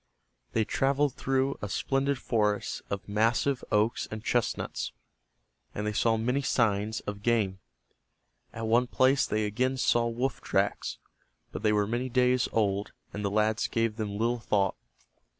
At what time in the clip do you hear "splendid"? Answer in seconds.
1.69-2.17